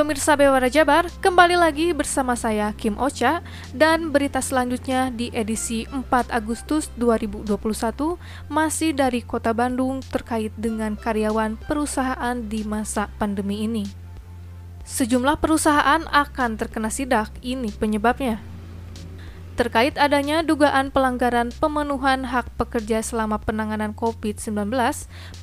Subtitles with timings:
[0.00, 3.44] Pemirsa Bewara Jabar, kembali lagi bersama saya Kim Ocha
[3.76, 8.16] dan berita selanjutnya di edisi 4 Agustus 2021
[8.48, 13.84] masih dari Kota Bandung terkait dengan karyawan perusahaan di masa pandemi ini.
[14.88, 18.40] Sejumlah perusahaan akan terkena sidak, ini penyebabnya
[19.60, 24.72] terkait adanya dugaan pelanggaran pemenuhan hak pekerja selama penanganan COVID-19,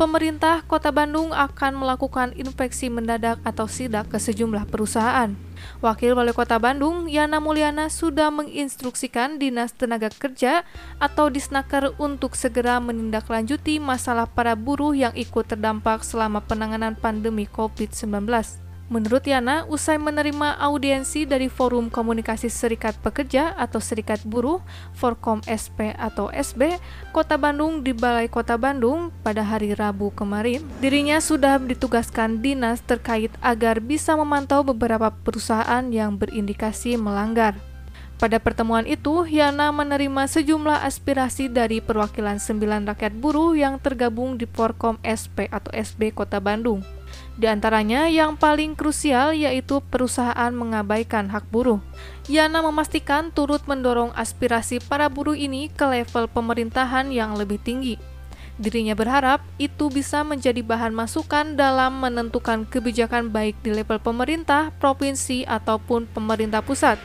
[0.00, 5.36] pemerintah Kota Bandung akan melakukan inspeksi mendadak atau sidak ke sejumlah perusahaan.
[5.84, 10.64] Wakil Wali Kota Bandung, Yana Mulyana, sudah menginstruksikan Dinas Tenaga Kerja
[10.96, 18.64] atau Disnaker untuk segera menindaklanjuti masalah para buruh yang ikut terdampak selama penanganan pandemi COVID-19.
[18.86, 24.62] Menurut Yana, usai menerima audiensi dari Forum Komunikasi Serikat Pekerja atau Serikat Buruh,
[24.94, 26.78] Forkom SP atau SB,
[27.10, 33.34] Kota Bandung di Balai Kota Bandung pada hari Rabu kemarin, dirinya sudah ditugaskan dinas terkait
[33.42, 37.58] agar bisa memantau beberapa perusahaan yang berindikasi melanggar.
[38.22, 44.46] Pada pertemuan itu, Yana menerima sejumlah aspirasi dari perwakilan sembilan rakyat buruh yang tergabung di
[44.46, 46.95] Forkom SP atau SB Kota Bandung.
[47.36, 51.84] Di antaranya yang paling krusial yaitu perusahaan mengabaikan hak buruh.
[52.32, 58.00] Yana memastikan turut mendorong aspirasi para buruh ini ke level pemerintahan yang lebih tinggi.
[58.56, 65.44] Dirinya berharap itu bisa menjadi bahan masukan dalam menentukan kebijakan baik di level pemerintah, provinsi,
[65.44, 66.96] ataupun pemerintah pusat.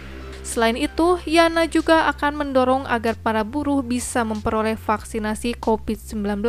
[0.42, 6.42] Selain itu, Yana juga akan mendorong agar para buruh bisa memperoleh vaksinasi COVID-19.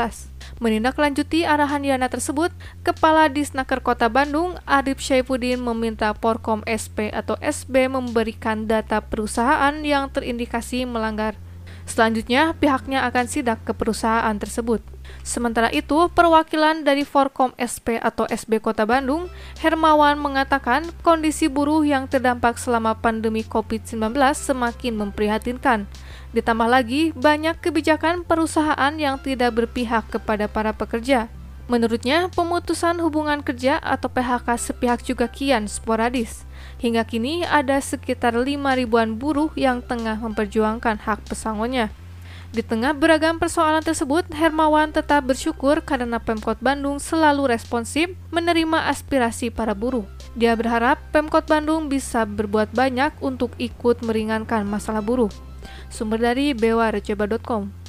[0.59, 2.51] Menindaklanjuti arahan Yana tersebut,
[2.83, 10.09] Kepala Disnaker Kota Bandung, Arif Syaifuddin meminta Porkom SP atau SB memberikan data perusahaan yang
[10.09, 11.37] terindikasi melanggar.
[11.85, 14.81] Selanjutnya, pihaknya akan sidak ke perusahaan tersebut.
[15.23, 22.07] Sementara itu, perwakilan dari Forkom SP atau SB Kota Bandung, Hermawan mengatakan kondisi buruh yang
[22.07, 25.87] terdampak selama pandemi COVID-19 semakin memprihatinkan.
[26.33, 31.29] Ditambah lagi, banyak kebijakan perusahaan yang tidak berpihak kepada para pekerja.
[31.71, 36.43] Menurutnya, pemutusan hubungan kerja atau PHK sepihak juga kian sporadis.
[36.83, 41.95] Hingga kini ada sekitar 5 ribuan buruh yang tengah memperjuangkan hak pesangonnya.
[42.53, 49.49] Di tengah beragam persoalan tersebut, Hermawan tetap bersyukur karena Pemkot Bandung selalu responsif menerima aspirasi
[49.49, 50.05] para buruh.
[50.37, 55.33] Dia berharap Pemkot Bandung bisa berbuat banyak untuk ikut meringankan masalah buruh.
[55.89, 57.82] Sumber dari bewarejaba.com